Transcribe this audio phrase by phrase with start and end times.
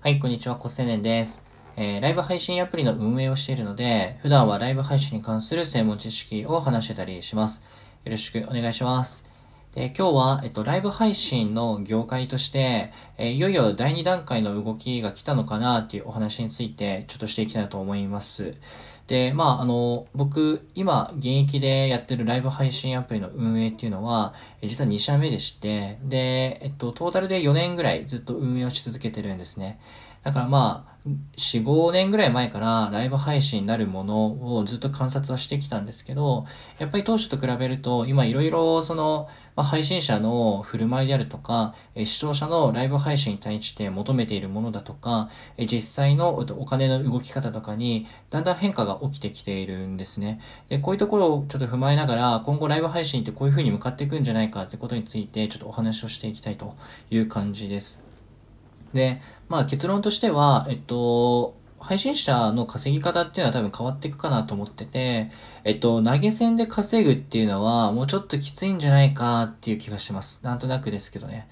[0.00, 1.42] はい、こんにちは、コセネンです。
[1.76, 7.62] えー、ライブ配信アプリの運営をしているので、普段はライブ配信に関する専門知識を話してたりします。
[8.04, 9.28] よろしくお願いします。
[9.74, 18.54] で今日は、えっと、ライブ配信の業界として、えー、いよいよ第2段階の動きが来たのかなっていうお話について、ちょっとしていきたいと思います。
[19.08, 29.80] で、まあ、あの、僕、今、現役でやってるライブ配信アプリの運営っていうのは、実は2社目でして、で、えっと、トータルで4年ぐらいずっと運営をし続けてるんですね。
[30.28, 30.88] だからまあ、
[31.38, 36.44] 4、5年ぐらい前からライブ配信になるものをずっと観察はしてきたんですけど、
[36.78, 39.26] やっぱり当初と比べると、今いろいろその、
[39.56, 50.42] まあ、配信者の振る舞いであるとか、え視聴者のライブ配信に対して求めているものだとか、え実際のお金の動き方とかに、だんだん変化が起きてきているんですね。
[50.68, 56.76] で、こういうところをちょっと踏まえながら、今後ライブ配信ってこういう風に向かっていくんじゃないかってことについて、ちょっとお話をしていきたいと
[57.10, 58.07] いう感じです。
[58.92, 65.30] で、まあ結論としては、えっと、配信者の稼ぎ方っていうのは多分変わっていくかなと思ってて、
[65.64, 70.40] えっと、投げ銭で稼ぐっていうのはもうちょっときついんじゃないかっていう気がします。
[70.42, 71.48] なんとなくですけどね。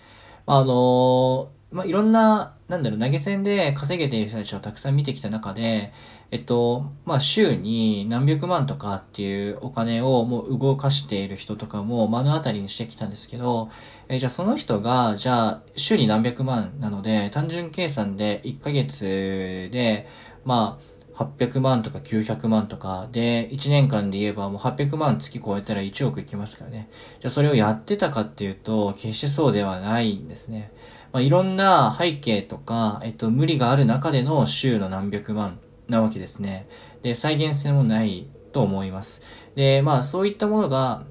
[0.47, 5.93] まあのまあ、いろんな、なんだろう、投げ銭で稼げている人たちをたくさん見てきた中で、
[6.33, 13.71] えっと、まあ、週に何百万とかっていうお金をもう動かしている人とかも目の当たりにしてきたんですけど、
[14.09, 20.09] えじゃあその人が、じゃあ、週に何百万なので、単純計算で1ヶ月で、
[20.45, 26.91] まあ、800万とか900万とかで、1年間で言えばもう800万月超えたら1億いきますからね。
[27.21, 30.73] じゃあそれをやってたかっていうと、決してそうではないんですね。
[31.13, 35.59] まあ、いろんな背景とか、えっと、無理がある中での週の何百万
[35.89, 36.69] なわけですね。
[37.03, 39.23] で、再現性もないと思います。
[39.55, 41.05] で、まあそういったものが、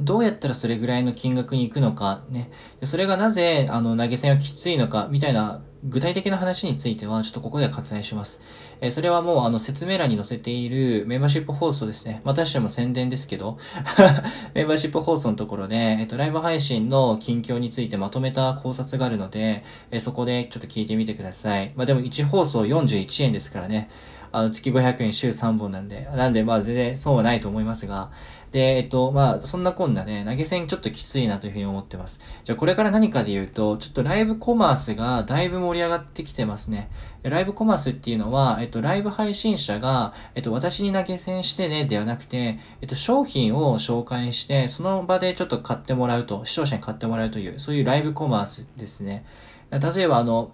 [0.00, 2.50] どうやったらそれぐらいの金額に行くのか、ね。
[2.80, 8.40] でそれがなぜ、あの、投げ銭はきついのか、みたいな具体的な話については、ちょっとここで割愛します。
[8.80, 12.20] えー、それはもう、あの、説明欄に載せているメンバーシップ放送ですね。
[12.24, 13.58] またしても宣伝ですけど、
[14.54, 21.72] メンバーシップ放送のところで、えっ、と、ライブ配信の近況についてまとめた考察があるので、えー、そこでちょっと聞いてみてください。
[21.76, 23.88] まあ、でも1放送41円ですからね。
[24.32, 28.10] あの、月500円週3本なんで、なんで、まあ全然損はないと思いますが、
[28.52, 32.20] で、えっと、まあ、そんなこんなね、投げ銭ちょっときついなというふうに思ってます。
[32.42, 36.90] じゃあこれから何かで言うと、ちょっとライブコマースがだいぶ盛り上がってきてますね。
[37.22, 49.24] ライブコマースっていうのは、えっと、ライブ配信者が、えっと、私に投げ銭してね、ではなくて、えっと、商品を紹介して、その場でちょっと買ってもらうと、視聴者に買ってもらうという、そういうライブコマースですね。
[49.70, 50.50] 例えば、あの、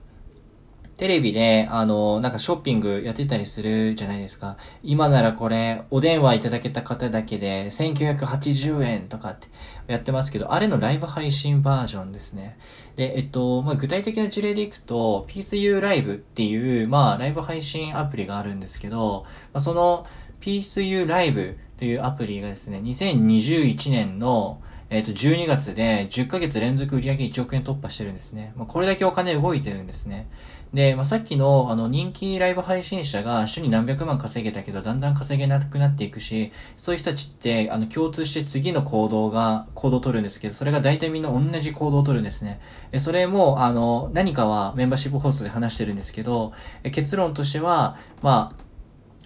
[0.96, 4.56] テレビで、あの、なんかショッピングやってたりするじゃないですか。
[4.82, 9.48] 今ならこれ、お電話いただけた方だけで1980円とかって
[9.88, 12.56] やってますけど、あれのライブ配信バージョンですね。
[12.96, 20.06] で、えっと、まあ、具体的な事例でいくと、PeaceU ライブっていう、まあ、ライブ配信アプリがあるんですけど、まあ、その
[20.40, 28.52] PeaceU ライブというアプリがですね、2021年のえっ、ー、と、12月で10ヶ月連続売上1億円突破してるんですね。
[28.56, 30.28] まあ、これだけお金動いてるんですね。
[30.72, 42.60] で、まあ、さっきの、あの、人気ライブ配信者が週に何百万稼げたけど、だんだん稼げなくなっていくし、そういう人たちって、あの、共通して次の行動が、行動を取るんですけど、それが大体みんな同じ行動を取るんですね。
[42.92, 46.52] えそれも、あの、何かはメンバーシップ放送で話してるんですけど、
[46.84, 48.65] え結論としては、まあ、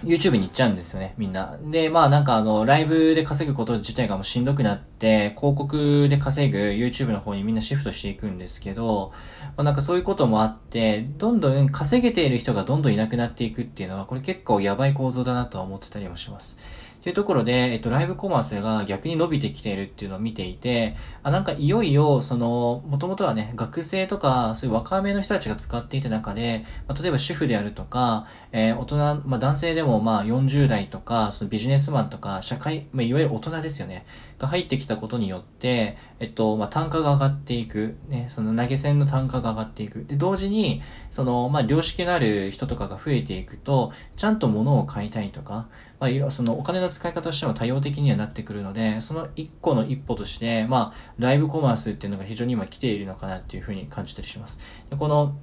[0.03, 1.57] YouTube に行っちゃうんですよね、みんな。
[1.63, 9.13] で、まあなんかあの、ライブで稼ぐこと自体がもうしんどくなって、広告で稼ぐ YouTube の方にみんなシフトしていくんですけど、
[9.57, 16.59] まあなんかそういうこともあって、どんどん稼げている人がどんどんいなくなっていくっていうのは、これ結構やばい構造だなとは思ってたりもします。
[17.01, 28.97] っていうところで、えっと、ライブコマースが逆に伸びてきているっていうのを見ていて、あ、なんかいよいよ、その、もともとはね、学生とか、そういう若めの人たちが使っていた中で、まあ、例えば主婦であるとか、えー、大人、
[29.27, 34.05] まあ、男性でもまあ40代とか、そのビジネスマンとか、社会、まあ、いわゆる大人ですよね、
[34.39, 40.05] が入ってきたことによって、えっと、まあ、単価が上がっていく、ね、その投げ銭の単価が上がっていく。
[40.05, 45.67] で、同時に、その、まあ、良識のある人とかが増えていくと、ちゃんと物を買いたいとか、
[46.01, 54.59] まあ、いろそのお金の使い方としても多様的にはなってくるので、その一個の一歩として、まあ、ライブコマースっていうのが非常に今来ているのかなっていうふうに感じたりします。
[54.91, 55.37] でこの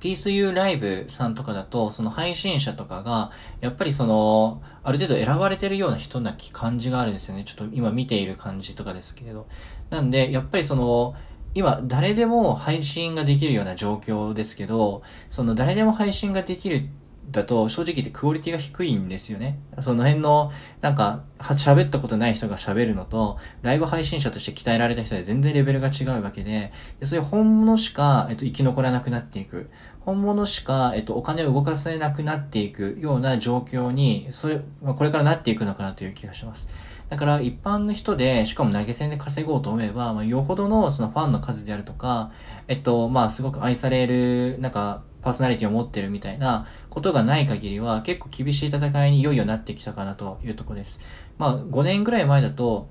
[0.00, 3.30] PeaceU ライブさんとかだと、その配信者とかが、
[3.60, 7.44] やっぱりその、ある程度選ばれてるような人なき感じがあるんですよね。
[7.44, 9.46] ちょっと今見ている感じとかですけれど。
[9.90, 11.14] なんで、やっぱりその、
[11.54, 16.88] 今、誰でも配信ができるような状況ですけど、その誰でも配信ができる
[17.30, 19.58] だと正直言ってクオリティが低いんですよね。
[19.80, 20.50] その辺の、
[20.80, 29.70] なんか、喋ったことない人が喋るのと、ライブ配信者として鍛えられた人で全然レベルが違うわけで、でそういう本物しか、えっと、生き残らなくなっていく。
[30.00, 36.68] 本物しか、えっと、お金を動かせなくなっていくような状況に、それ、まあ、これからなっていくのかなという気がします。
[37.08, 42.30] だから一般の人で、しかも投げ銭で稼ごうと思えば、まあ、よほどのそのファンの数であるとか、
[42.68, 51.00] えっと、まあ、すごく愛される、なんか、パーソナリティを持ってるみたいなことがない限りは結構厳しい戦いにいよいよなってきたかなというとこです。
[51.38, 52.88] まあ5年ぐらい前だと、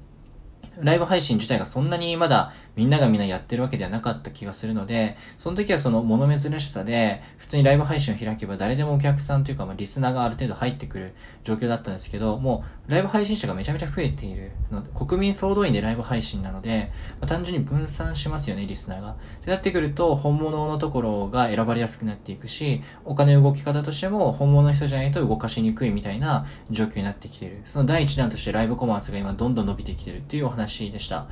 [0.81, 11.13] ライブ配信自体がそんなにまだみんながみんなやってるわけではなかった気がするので、その時はその物珍しさで、普通にライブ配信を開けば誰でもお客さんというか、まあ、リスナーがある程度入ってくる
[11.43, 19.11] 状況だったんですけど、もうライブ配信者がめちゃめちゃ増えているので、国民総動員でライブ配信なので、まあ、単純に分散しますよね、リスナーが。
[19.11, 27.61] ってなってくると、本物のところが選ばれやすくなっていくし、お金の動き方としても本物の人じゃないと動かしにくいみたいな状況になってきている。
[27.65, 31.27] その第一弾としてライブコマースが今どんどん伸びてきているっていう話でした。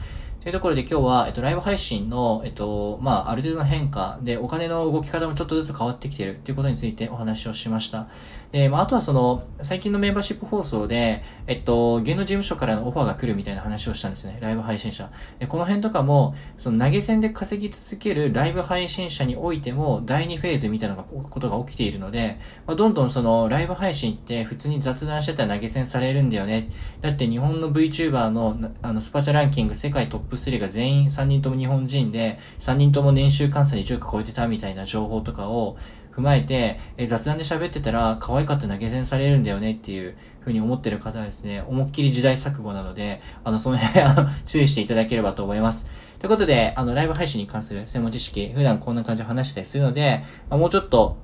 [0.47, 8.07] というところで今日は、えっと、ライブ配信の、えっと、まあ、ある程度の変化で、お金の動き方もちょっとずつ変わってきてるっていうことについてお話をしました。
[8.53, 14.37] で、まあ、あとはその、最近のメンバーシップ放送で、えっと、芸能事務所からのオファーが来るみたいな話をしたんですね。
[14.39, 15.11] ライブ配信者。
[15.37, 26.69] で、この辺とかも、その投げ銭で稼ぎ続けるライブ配信者においても、第2フェーズみたいなことが起きているので、まあ、どんどんその、ライブ配信って普通に雑談してたら投げ銭されるんだよね。
[27.01, 35.77] だって日本の VTuber の、あの、スパチャランキング世界トップ3が全員3人とも日本人で、3人とも年収換算で10億超えてたみたいな情報とかを、
[36.17, 45.85] 踏まえて、え雑談で喋ってたら可愛かった投げ銭されるんだよねっていうふうに思ってる方はですね、思いっきり時代錯誤なので、あの、その辺、あの、注意していただければと思います。
[46.17, 51.17] ということで、あの、ライブ配信に関する専門知識、普段こんな感じで話したりするので、まあ、もうちょっと、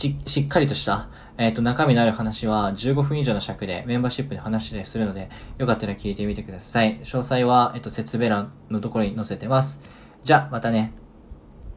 [0.00, 6.98] しっかりとした、えっ、ー、と、中身のある話は15分以上の尺でメンバーシップで話したりするので、よかったら聞いてみてください。
[7.00, 9.80] 詳細は、えっ、ー、と、説明欄のところに載せてます。
[10.22, 10.92] じゃ、またね。